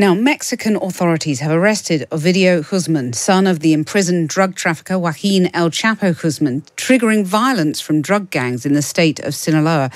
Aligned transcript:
Now, 0.00 0.14
Mexican 0.14 0.76
authorities 0.76 1.40
have 1.40 1.52
arrested 1.52 2.06
Ovidio 2.10 2.66
Guzman, 2.66 3.12
son 3.12 3.46
of 3.46 3.60
the 3.60 3.74
imprisoned 3.74 4.30
drug 4.30 4.54
trafficker 4.54 4.98
Joaquin 4.98 5.50
El 5.52 5.68
Chapo 5.68 6.18
Guzman, 6.18 6.62
triggering 6.74 7.26
violence 7.26 7.82
from 7.82 8.00
drug 8.00 8.30
gangs 8.30 8.64
in 8.64 8.72
the 8.72 8.80
state 8.80 9.20
of 9.20 9.34
Sinaloa. 9.34 9.90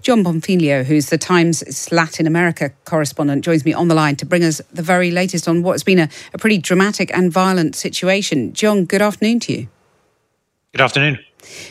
Jon 0.00 0.24
Bonfiglio, 0.24 0.82
who's 0.82 1.10
the 1.10 1.18
Times 1.18 1.92
Latin 1.92 2.26
America 2.26 2.72
correspondent, 2.86 3.44
joins 3.44 3.66
me 3.66 3.74
on 3.74 3.88
the 3.88 3.94
line 3.94 4.16
to 4.16 4.24
bring 4.24 4.44
us 4.44 4.62
the 4.72 4.80
very 4.80 5.10
latest 5.10 5.46
on 5.46 5.62
what's 5.62 5.82
been 5.82 5.98
a, 5.98 6.08
a 6.32 6.38
pretty 6.38 6.56
dramatic 6.56 7.14
and 7.14 7.30
violent 7.30 7.76
situation. 7.76 8.54
Jon, 8.54 8.86
good 8.86 9.02
afternoon 9.02 9.40
to 9.40 9.52
you. 9.52 9.68
Good 10.72 10.80
afternoon. 10.80 11.18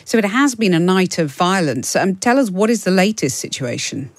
So, 0.04 0.16
it 0.16 0.24
has 0.24 0.54
been 0.54 0.74
a 0.74 0.78
night 0.78 1.18
of 1.18 1.32
violence. 1.32 1.96
Um, 1.96 2.14
tell 2.14 2.38
us 2.38 2.52
what 2.52 2.70
is 2.70 2.84
the 2.84 2.92
latest 2.92 3.40
situation? 3.40 4.12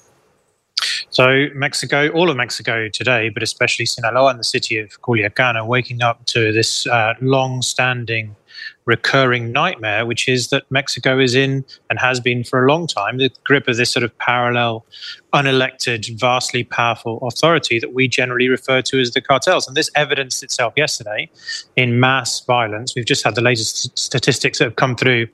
So, 1.10 1.46
Mexico, 1.54 2.08
all 2.10 2.30
of 2.30 2.36
Mexico 2.36 2.88
today, 2.88 3.28
but 3.28 3.42
especially 3.42 3.86
Sinaloa 3.86 4.30
and 4.30 4.40
the 4.40 4.44
city 4.44 4.78
of 4.78 5.00
Culiacan, 5.02 5.56
are 5.56 5.66
waking 5.66 6.02
up 6.02 6.24
to 6.26 6.52
this 6.52 6.86
uh, 6.86 7.14
long 7.20 7.62
standing 7.62 8.36
recurring 8.84 9.52
nightmare, 9.52 10.04
which 10.04 10.28
is 10.28 10.48
that 10.48 10.64
Mexico 10.70 11.18
is 11.18 11.34
in 11.34 11.64
and 11.88 11.98
has 11.98 12.20
been 12.20 12.42
for 12.42 12.64
a 12.64 12.72
long 12.72 12.86
time 12.86 13.18
the 13.18 13.30
grip 13.44 13.68
of 13.68 13.76
this 13.76 13.90
sort 13.90 14.02
of 14.02 14.16
parallel, 14.18 14.84
unelected, 15.32 16.18
vastly 16.18 16.64
powerful 16.64 17.18
authority 17.26 17.78
that 17.78 17.94
we 17.94 18.08
generally 18.08 18.48
refer 18.48 18.82
to 18.82 19.00
as 19.00 19.12
the 19.12 19.20
cartels. 19.20 19.66
And 19.66 19.76
this 19.76 19.90
evidenced 19.94 20.42
itself 20.42 20.72
yesterday 20.76 21.30
in 21.76 22.00
mass 22.00 22.40
violence. 22.40 22.94
We've 22.94 23.06
just 23.06 23.24
had 23.24 23.34
the 23.34 23.40
latest 23.40 23.96
statistics 23.98 24.58
that 24.58 24.64
have 24.64 24.76
come 24.76 24.96
through 24.96 25.28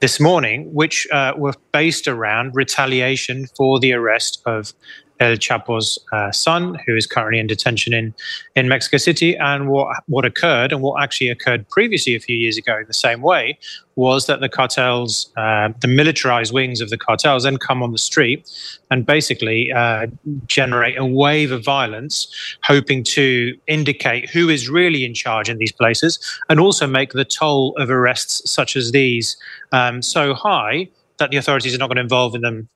this 0.00 0.18
morning, 0.18 0.72
which 0.74 1.06
uh, 1.12 1.34
were 1.36 1.54
based 1.72 2.08
around 2.08 2.54
retaliation 2.54 3.46
for 3.56 3.78
the 3.78 3.92
arrest 3.92 4.42
of 4.44 4.72
El 5.20 5.36
Chapo's 5.36 5.98
uh, 6.12 6.30
son, 6.32 6.78
who 6.86 6.96
is 6.96 7.06
currently 7.06 7.38
in 7.38 7.46
detention 7.46 7.92
in, 7.92 8.14
in 8.54 8.68
Mexico 8.68 8.96
City. 8.96 9.36
And 9.36 9.68
what, 9.68 10.02
what 10.06 10.24
occurred, 10.24 10.72
and 10.72 10.82
what 10.82 11.02
actually 11.02 11.30
occurred 11.30 11.68
previously 11.68 12.14
a 12.14 12.20
few 12.20 12.36
years 12.36 12.56
ago 12.56 12.78
in 12.78 12.86
the 12.86 12.94
same 12.94 13.20
way, 13.20 13.58
was 13.96 14.26
that 14.26 14.40
the 14.40 14.48
cartels, 14.48 15.32
uh, 15.36 15.70
the 15.80 15.88
militarized 15.88 16.52
wings 16.52 16.80
of 16.80 16.88
the 16.88 16.96
cartels, 16.96 17.42
then 17.42 17.56
come 17.56 17.82
on 17.82 17.90
the 17.90 17.98
street 17.98 18.48
and 18.92 19.04
basically 19.04 19.72
uh, 19.72 20.06
generate 20.46 20.96
a 20.96 21.04
wave 21.04 21.50
of 21.50 21.64
violence, 21.64 22.32
hoping 22.62 23.02
to 23.02 23.58
indicate 23.66 24.30
who 24.30 24.48
is 24.48 24.68
really 24.68 25.04
in 25.04 25.14
charge 25.14 25.48
in 25.48 25.58
these 25.58 25.72
places 25.72 26.18
and 26.48 26.60
also 26.60 26.86
make 26.86 27.12
the 27.12 27.24
toll 27.24 27.74
of 27.76 27.90
arrests 27.90 28.48
such 28.48 28.76
as 28.76 28.92
these 28.92 29.36
um, 29.72 30.00
so 30.00 30.32
high 30.32 30.88
that 31.18 31.30
the 31.30 31.36
authorities 31.36 31.74
are 31.74 31.78
not 31.78 31.88
going 31.88 31.96
to 31.96 32.02
involve 32.02 32.36
in 32.36 32.40
them 32.40 32.68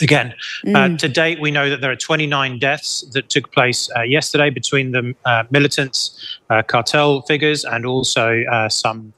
Again, 0.00 0.34
uh, 0.64 0.68
mm. 0.68 0.94
uh, 0.94 0.98
to 0.98 1.08
date, 1.08 1.40
we 1.40 1.50
know 1.50 1.68
that 1.70 1.80
there 1.80 1.90
are 1.90 1.96
29 1.96 2.58
deaths 2.58 3.04
that 3.12 3.28
took 3.28 3.52
place 3.52 3.90
uh, 3.96 4.02
yesterday 4.02 4.50
between 4.50 4.92
the 4.92 5.14
uh, 5.24 5.44
militants, 5.50 6.38
uh, 6.50 6.62
cartel 6.62 7.22
figures, 7.22 7.64
and 7.64 7.84
also 7.84 8.42
uh, 8.44 8.68
some 8.68 9.12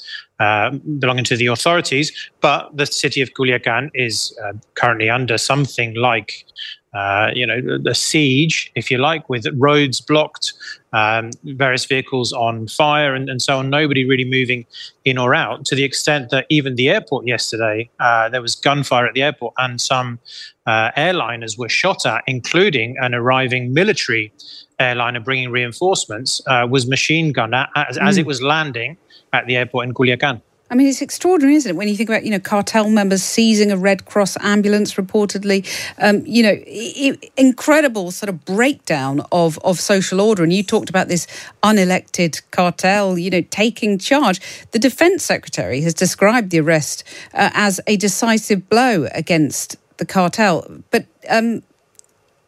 belonging 0.98 1.24
to 1.24 1.36
the 1.36 1.46
authorities. 1.46 2.12
But 2.40 2.74
the 2.74 2.86
city 2.86 3.20
of 3.20 3.30
Culiacan 3.34 3.90
is 3.92 4.34
currently 4.74 5.10
under 5.10 5.36
something 5.36 5.94
like 5.94 6.46
uh, 6.92 7.30
you 7.34 7.46
know, 7.46 7.60
the 7.78 7.94
siege, 7.94 8.72
if 8.74 8.90
you 8.90 8.98
like, 8.98 9.28
with 9.28 9.46
roads 9.54 10.00
blocked, 10.00 10.52
um, 10.92 11.30
various 11.44 11.84
vehicles 11.84 12.32
on 12.32 12.66
fire, 12.66 13.14
and, 13.14 13.30
and, 13.30 13.40
so 13.40 13.58
on. 13.58 13.70
Nobody 13.70 14.04
really 14.04 14.24
moving 14.24 14.66
in 15.04 15.16
or 15.16 15.32
out. 15.32 15.64
To 15.66 15.76
the 15.76 15.84
extent 15.84 16.30
that 16.30 16.46
even 16.48 16.74
the 16.74 16.88
airport 16.88 17.26
yesterday, 17.26 17.88
uh, 18.00 18.28
there 18.28 18.42
was 18.42 18.56
gunfire 18.56 19.06
at 19.06 19.14
the 19.14 19.22
airport, 19.22 19.54
and 19.58 19.80
some 19.80 20.18
uh, 20.66 20.90
airliners 20.96 21.56
were 21.56 21.68
shot 21.68 22.04
at, 22.06 22.24
including 22.26 22.96
an 23.00 23.14
arriving 23.14 23.72
military 23.72 24.32
airliner 24.80 25.20
bringing 25.20 25.50
reinforcements, 25.50 26.40
uh, 26.48 26.66
was 26.68 26.88
machine 26.88 27.32
gunned 27.32 27.54
at, 27.54 27.70
as, 27.76 27.98
mm. 27.98 28.08
as 28.08 28.18
it 28.18 28.26
was 28.26 28.42
landing 28.42 28.96
at 29.32 29.46
the 29.46 29.56
airport 29.56 29.86
in 29.86 29.94
Culiacan. 29.94 30.42
I 30.70 30.76
mean, 30.76 30.86
it's 30.86 31.02
extraordinary, 31.02 31.56
isn't 31.56 31.68
it? 31.68 31.76
When 31.76 31.88
you 31.88 31.96
think 31.96 32.08
about, 32.08 32.24
you 32.24 32.30
know, 32.30 32.38
cartel 32.38 32.88
members 32.88 33.24
seizing 33.24 33.72
a 33.72 33.76
Red 33.76 34.04
Cross 34.04 34.36
ambulance, 34.40 34.94
reportedly, 34.94 35.66
um, 35.98 36.24
you 36.24 36.44
know, 36.44 37.16
incredible 37.36 38.12
sort 38.12 38.28
of 38.28 38.44
breakdown 38.44 39.22
of, 39.32 39.58
of 39.64 39.80
social 39.80 40.20
order. 40.20 40.44
And 40.44 40.52
you 40.52 40.62
talked 40.62 40.88
about 40.88 41.08
this 41.08 41.26
unelected 41.64 42.40
cartel, 42.52 43.18
you 43.18 43.30
know, 43.30 43.42
taking 43.50 43.98
charge. 43.98 44.40
The 44.70 44.78
defense 44.78 45.24
secretary 45.24 45.80
has 45.80 45.92
described 45.92 46.50
the 46.50 46.60
arrest 46.60 47.02
uh, 47.34 47.50
as 47.52 47.80
a 47.88 47.96
decisive 47.96 48.68
blow 48.68 49.08
against 49.12 49.76
the 49.96 50.06
cartel. 50.06 50.64
But 50.92 51.06
um, 51.28 51.64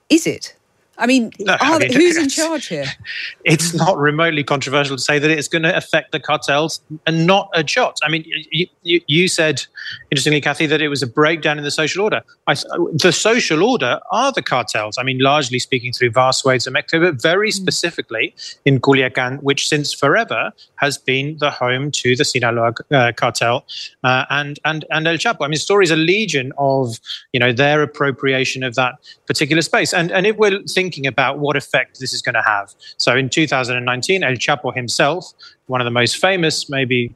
is 0.09 0.29
it? 0.29 0.55
I 0.99 1.07
mean, 1.07 1.33
no, 1.39 1.57
I 1.61 1.79
mean 1.79 1.93
who's 1.93 2.17
in 2.17 2.29
charge 2.29 2.67
here? 2.67 2.87
It's 3.45 3.75
not 3.75 3.99
remotely 3.99 4.45
controversial 4.45 4.97
to 4.97 5.03
say 5.03 5.19
that 5.19 5.31
it's 5.31 5.49
going 5.49 5.63
to 5.63 5.77
affect 5.77 6.13
the 6.13 6.21
cartels 6.21 6.81
and 7.07 7.27
not 7.27 7.51
a 7.55 7.65
jot. 7.65 7.99
I 8.03 8.09
mean, 8.09 8.25
you, 8.51 8.69
you, 8.83 9.01
you 9.09 9.29
said, 9.29 9.65
interestingly, 10.11 10.41
Cathy, 10.41 10.67
that 10.67 10.81
it 10.81 10.89
was 10.89 11.03
a 11.03 11.07
breakdown 11.07 11.59
in 11.59 11.65
the 11.65 11.71
social 11.71 12.03
order. 12.03 12.23
I, 12.47 12.55
the 12.93 13.13
social 13.13 13.63
order 13.63 14.01
are 14.11 14.33
the 14.33 14.43
cartels. 14.43 14.99
I 14.99 15.03
mean, 15.03 15.19
largely 15.19 15.59
speaking 15.59 15.93
through 15.93 16.11
vast 16.11 16.41
swathes 16.41 16.67
of 16.67 16.73
Mexico, 16.73 17.11
but 17.11 17.21
very 17.21 17.51
mm. 17.51 17.55
specifically 17.55 18.35
in 18.65 18.81
Culiacan, 18.81 19.43
which 19.43 19.69
since 19.69 19.93
forever 19.93 20.53
has 20.77 20.99
been 20.99 21.37
the 21.39 21.51
home 21.51 21.91
to 21.93 22.17
the 22.17 22.25
Sinaloa 22.25 22.75
uh, 22.91 23.13
cartel 23.17 23.65
uh, 24.05 24.25
and, 24.31 24.59
and, 24.65 24.85
and 24.91 25.07
El 25.07 25.17
Chapo. 25.17 25.45
I 25.45 25.49
mean, 25.49 25.59
stories 25.59 25.93
are 25.93 25.97
legion 25.97 26.53
of, 26.59 26.99
you 27.33 27.41
know, 27.41 27.53
their 27.53 27.83
appropriation 27.83 28.63
of 28.63 28.75
that 28.75 28.95
particular 29.27 29.63
space. 29.63 29.93
And, 29.93 30.11
and 30.11 30.27
if 30.27 30.37
we're 30.37 30.63
thinking 30.65 31.07
about 31.07 31.39
what 31.39 31.57
effect 31.57 32.01
this 32.01 32.13
is 32.13 32.23
going 32.23 32.35
to 32.35 32.43
have. 32.43 32.75
So 32.97 33.17
in 33.17 33.29
2019, 33.29 34.23
El 34.23 34.33
Chapo 34.33 34.75
himself, 34.75 35.33
one 35.67 35.81
of 35.81 35.85
the 35.85 35.91
most 35.91 36.19
famous, 36.19 36.69
maybe 36.69 37.15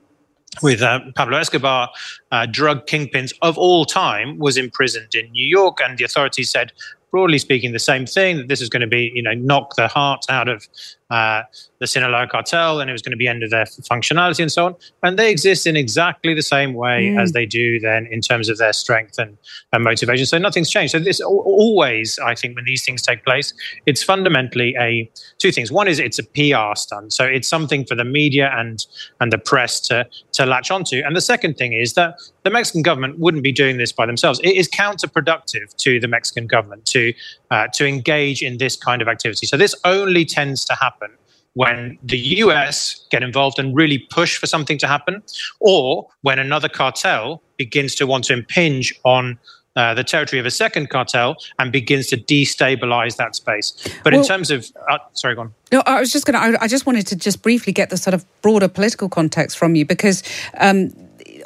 with 0.63 0.83
uh, 0.83 1.01
Pablo 1.15 1.39
Escobar, 1.39 1.91
uh, 2.33 2.47
drug 2.47 2.87
kingpins 2.87 3.33
of 3.43 3.59
all 3.59 3.85
time, 3.85 4.39
was 4.39 4.57
imprisoned 4.57 5.15
in 5.15 5.31
New 5.33 5.45
York, 5.45 5.79
and 5.85 5.99
the 5.99 6.05
authorities 6.05 6.51
said, 6.51 6.73
broadly 7.11 7.39
speaking, 7.39 7.73
the 7.73 7.79
same 7.79 8.07
thing 8.07 8.37
that 8.37 8.49
this 8.49 8.61
is 8.61 8.69
going 8.69 8.81
to 8.81 8.87
be, 8.87 9.11
you 9.15 9.23
know, 9.23 9.35
knock 9.35 9.77
the 9.77 9.89
heart 9.89 10.25
out 10.29 10.49
of 10.49 10.67
uh, 11.11 11.43
the 11.79 11.87
Sinaloa 11.87 12.27
cartel 12.27 12.81
and 12.81 12.91
it 12.91 12.93
was 12.93 13.03
going 13.03 13.13
to 13.13 13.17
be 13.17 13.29
end 13.29 13.43
of 13.43 13.51
their 13.51 13.65
functionality 13.65 14.41
and 14.41 14.51
so 14.51 14.67
on. 14.67 14.77
And 15.03 15.19
they 15.19 15.31
exist 15.31 15.67
in 15.67 15.77
exactly 15.77 16.35
the 16.35 16.43
same 16.43 16.75
way 16.75 17.13
mm. 17.15 17.23
as 17.23 17.33
they 17.33 17.47
do 17.47 17.79
then 17.79 18.07
in 18.11 18.21
terms 18.21 18.49
of 18.49 18.59
their 18.59 18.73
strength 18.73 19.19
and, 19.19 19.37
and 19.73 19.85
motivation. 19.85 20.27
So 20.27 20.39
nothing's 20.39 20.71
changed. 20.71 20.93
So 20.93 20.99
this 20.99 21.21
always, 21.21 22.19
I 22.19 22.35
think, 22.35 22.57
when 22.57 22.65
these 22.65 22.85
things 22.85 23.03
take 23.03 23.25
place, 23.25 23.55
it's 23.87 24.03
fundamentally 24.03 24.75
a 24.81 25.11
two 25.39 25.53
things. 25.53 25.71
One 25.71 25.87
is 25.87 25.99
it's 25.99 26.19
a 26.19 26.25
PR 26.25 26.75
stunt. 26.75 27.13
So 27.13 27.25
it's 27.25 27.49
something 27.49 27.85
for 27.85 27.95
the 27.95 28.05
media 28.05 28.51
and 28.55 28.85
and 29.21 29.33
the 29.33 29.39
press 29.39 29.81
to 29.83 30.09
to 30.33 30.47
latch 30.47 30.71
onto. 30.71 31.03
And 31.05 31.15
the 31.15 31.21
second 31.21 31.55
thing 31.55 31.73
is 31.73 31.95
that 31.95 32.17
the 32.43 32.51
Mexican 32.51 32.83
government 32.83 33.19
wouldn't 33.19 33.43
be 33.43 33.53
doing 33.53 33.77
this 33.77 33.93
by 33.93 34.07
themselves. 34.07 34.41
It 34.41 34.57
is 34.57 34.69
counterproductive 34.69 35.75
to 35.77 36.01
the 36.01 36.09
Mexican 36.09 36.47
government 36.47 36.87
to 36.87 37.13
uh, 37.51 37.69
to 37.75 37.87
engage 37.87 38.43
in 38.43 38.59
this 38.59 38.77
kind 38.77 39.03
of 39.03 39.09
activity. 39.09 39.47
So 39.47 39.57
this 39.57 39.75
only 39.85 40.25
tends 40.25 40.65
to 40.67 40.75
happen 40.75 41.11
when 41.55 41.99
the 42.03 42.19
US 42.19 43.07
get 43.11 43.23
involved 43.23 43.59
and 43.59 43.75
really 43.75 43.99
push 43.99 44.37
for 44.37 44.47
something 44.47 44.77
to 44.79 44.87
happen, 44.87 45.23
or 45.61 46.07
when 46.21 46.39
another 46.39 46.69
cartel 46.69 47.43
begins 47.57 47.95
to 47.95 48.07
want 48.07 48.25
to 48.25 48.35
impinge 48.35 48.95
on 49.05 49.39
uh, 49.77 49.95
the 49.95 50.05
territory 50.05 50.41
of 50.41 50.47
a 50.47 50.51
second 50.51 50.91
cartel 50.91 51.37
and 51.59 51.71
begins 51.71 52.07
to 52.09 52.17
destabilize 52.17 53.17
that 53.17 53.35
space. 53.35 53.73
But 54.03 54.13
well, 54.13 54.23
in 54.23 54.27
terms 54.27 54.51
of, 54.51 54.67
uh, 54.89 54.99
sorry, 55.13 55.35
go 55.35 55.43
on. 55.43 55.55
No, 55.71 55.83
I 55.87 56.01
was 56.01 56.13
just 56.13 56.27
going 56.27 56.53
to. 56.53 56.63
I 56.63 56.67
just 56.67 56.87
wanted 56.87 57.07
to 57.09 57.17
just 57.17 57.43
briefly 57.43 57.73
get 57.73 57.91
the 57.91 57.97
sort 57.97 58.15
of 58.15 58.25
broader 58.43 58.69
political 58.69 59.09
context 59.09 59.59
from 59.59 59.75
you 59.75 59.85
because 59.85 60.23
um, 60.59 60.93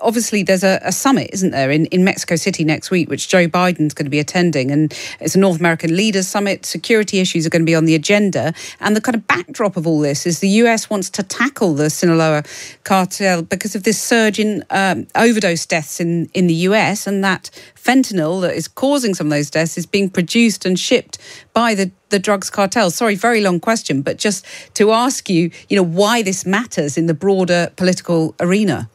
obviously 0.01 0.43
there's 0.43 0.65
a, 0.65 0.81
a, 0.83 0.93
summit, 0.93 1.31
isn't 1.33 1.51
there, 1.51 1.71
in, 1.71 1.87
in 1.87 2.05
Mexico 2.05 2.37
City 2.37 2.65
next 2.65 2.91
week, 2.91 3.09
which 3.09 3.29
Joe 3.29 3.47
Biden's 3.47 3.95
going 3.95 4.07
to 4.07 4.11
be 4.11 4.19
attending. 4.19 4.71
And 4.71 4.93
it's 5.21 5.35
a 5.35 5.39
North 5.39 5.59
American 5.59 5.97
Leaders 5.97 6.29
Summit. 6.29 6.67
Security 6.67 7.19
issues 7.21 7.47
are 7.47 7.51
going 7.51 7.63
to 7.63 7.67
be 7.67 7.75
on 7.75 7.85
the 7.85 7.95
agenda. 7.95 8.55
And 8.81 8.97
the 8.97 9.01
kind 9.01 9.15
of 9.15 9.27
backdrop 9.27 9.77
of 9.77 9.87
all 9.87 10.01
this 10.01 10.27
is 10.27 10.41
the 10.41 10.49
US 10.49 10.91
wants 10.91 11.11
to 11.11 11.23
tackle 11.23 11.75
the 11.75 11.91
Sinaloa 11.91 12.45
cartel 12.85 13.43
because 13.43 13.75
of 13.75 13.83
this 13.85 14.01
surge 14.01 14.39
in 14.39 14.65
um, 14.71 15.07
overdose 15.15 15.67
deaths 15.67 16.01
in, 16.01 16.27
in 16.35 16.47
the 16.47 16.55
US. 16.55 17.07
And 17.07 17.23
that 17.25 17.51
fentanyl 17.75 18.41
that 18.43 18.55
is 18.55 18.69
causing 18.69 19.15
some 19.15 19.29
of 19.29 19.31
those 19.31 19.51
deaths 19.51 19.79
is 19.79 19.87
being 19.87 20.11
produced 20.11 20.67
and 20.67 20.79
shipped 20.79 21.19
by 21.53 21.75
the, 21.75 21.91
the 22.11 22.19
drugs 22.19 22.51
cartels. 22.51 22.95
Sorry, 22.95 23.15
very 23.15 23.41
long 23.41 23.61
question, 23.61 24.03
but 24.03 24.19
just 24.19 24.45
to 24.75 24.93
ask 24.93 25.29
you, 25.31 25.51
you 25.69 25.77
know, 25.77 25.83
why 25.83 26.23
this 26.23 26.45
matters 26.45 26.97
in 26.99 27.07
the 27.07 27.15
broader 27.15 27.73
political 27.77 28.35
arena. 28.41 28.89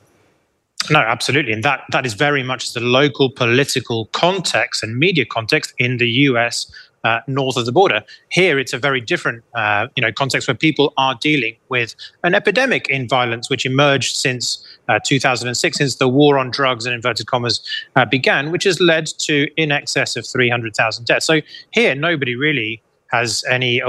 No, 0.89 0.99
absolutely, 0.99 1.51
and 1.53 1.63
that 1.63 1.83
that 1.91 2.05
is 2.05 2.13
very 2.13 2.43
much 2.43 2.73
the 2.73 2.79
local 2.79 3.29
political 3.29 4.05
context 4.07 4.83
and 4.83 4.97
media 4.97 5.25
context 5.25 5.73
in 5.77 5.97
the 5.97 6.09
U.S. 6.29 6.71
Uh, 7.03 7.19
north 7.27 7.55
of 7.55 7.65
the 7.67 7.71
border. 7.71 8.03
Here, 8.29 8.57
it's 8.57 8.73
a 8.73 8.79
very 8.79 8.99
different, 8.99 9.43
uh, 9.53 9.87
you 9.95 10.01
know, 10.01 10.11
context 10.11 10.47
where 10.47 10.55
people 10.55 10.91
are 10.97 11.15
dealing 11.21 11.55
with 11.69 11.95
an 12.23 12.33
epidemic 12.33 12.89
in 12.89 13.07
violence, 13.07 13.47
which 13.47 13.63
emerged 13.63 14.15
since 14.15 14.65
uh, 14.89 14.99
2006, 15.03 15.77
since 15.77 15.95
the 15.97 16.09
war 16.09 16.39
on 16.39 16.49
drugs 16.49 16.87
and 16.87 16.95
inverted 16.95 17.27
commas 17.27 17.61
uh, 17.95 18.05
began, 18.05 18.51
which 18.51 18.63
has 18.63 18.79
led 18.79 19.05
to 19.19 19.47
in 19.55 19.71
excess 19.71 20.15
of 20.15 20.25
300,000 20.25 21.05
deaths. 21.05 21.27
So 21.27 21.41
here, 21.71 21.93
nobody 21.93 22.35
really 22.35 22.81
has 23.11 23.43
any 23.49 23.81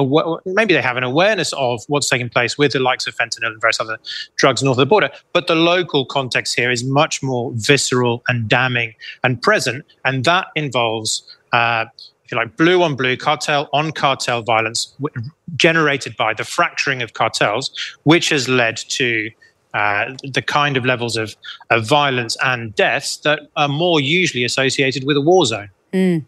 maybe 0.45 0.75
they 0.75 0.83
have 0.83 0.97
an 0.97 1.03
awareness 1.03 1.53
of 1.55 1.83
what's 1.89 2.09
taking 2.09 2.29
place 2.29 2.59
with 2.59 2.73
the 2.73 2.79
likes 2.79 3.07
of 3.07 3.15
fentanyl 3.15 3.47
and 3.47 3.61
various 3.61 3.81
other 3.81 3.99
drugs 4.37 4.63
north 4.63 4.77
of 4.77 4.81
the 4.81 4.87
border 4.87 5.11
but 5.33 5.47
the 5.47 5.55
local 5.55 6.05
context 6.05 6.55
here 6.55 6.71
is 6.71 6.85
much 6.85 7.23
more 7.23 7.53
visceral 7.55 8.23
and 8.29 8.49
damning 8.49 8.95
and 9.25 9.41
present 9.43 9.85
and 10.05 10.25
that 10.25 10.49
involves 10.55 11.23
uh, 11.53 11.85
if 12.25 12.33
you 12.33 12.37
like 12.37 12.57
blue 12.57 12.83
on 12.83 12.95
blue 12.97 13.17
cartel 13.17 13.69
on 13.73 13.93
cartel 13.93 14.43
violence 14.43 14.95
w- 15.01 15.31
generated 15.57 16.17
by 16.17 16.35
the 16.35 16.45
fracturing 16.45 17.03
of 17.03 17.15
cartels 17.15 17.71
which 18.05 18.29
has 18.29 18.49
led 18.49 18.77
to 18.77 19.31
uh, 19.77 20.17
the 20.33 20.41
kind 20.41 20.79
of 20.79 20.87
levels 20.87 21.19
of, 21.19 21.37
of 21.69 21.87
violence 21.87 22.35
and 22.43 22.75
deaths 22.75 23.19
that 23.19 23.41
are 23.57 23.69
more 23.69 24.01
usually 24.01 24.43
associated 24.43 25.05
with 25.05 25.19
a 25.19 25.21
war 25.21 25.45
zone. 25.45 25.69
Mm. 25.97 26.25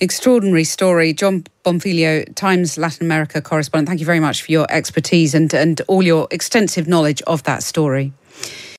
Extraordinary 0.00 0.64
story. 0.64 1.12
Jon 1.12 1.44
Bonfiglio, 1.62 2.34
Times 2.34 2.78
Latin 2.78 3.06
America 3.06 3.42
correspondent, 3.42 3.86
thank 3.86 4.00
you 4.00 4.06
very 4.06 4.18
much 4.18 4.42
for 4.42 4.50
your 4.50 4.66
expertise 4.70 5.34
and, 5.34 5.52
and 5.52 5.82
all 5.88 6.02
your 6.02 6.26
extensive 6.30 6.88
knowledge 6.88 7.20
of 7.26 7.42
that 7.42 7.62
story. 7.62 8.12